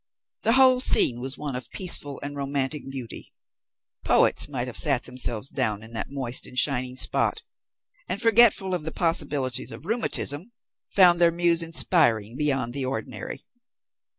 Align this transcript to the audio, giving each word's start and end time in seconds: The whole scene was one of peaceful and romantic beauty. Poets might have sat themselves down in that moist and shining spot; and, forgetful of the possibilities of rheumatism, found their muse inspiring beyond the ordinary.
The 0.41 0.53
whole 0.53 0.79
scene 0.79 1.19
was 1.21 1.37
one 1.37 1.55
of 1.55 1.69
peaceful 1.69 2.19
and 2.23 2.35
romantic 2.35 2.89
beauty. 2.89 3.31
Poets 4.03 4.47
might 4.49 4.65
have 4.65 4.75
sat 4.75 5.03
themselves 5.03 5.51
down 5.51 5.83
in 5.83 5.93
that 5.93 6.09
moist 6.09 6.47
and 6.47 6.57
shining 6.57 6.95
spot; 6.95 7.43
and, 8.09 8.19
forgetful 8.19 8.73
of 8.73 8.81
the 8.81 8.91
possibilities 8.91 9.71
of 9.71 9.85
rheumatism, 9.85 10.53
found 10.89 11.21
their 11.21 11.29
muse 11.29 11.61
inspiring 11.61 12.35
beyond 12.35 12.73
the 12.73 12.83
ordinary. 12.83 13.45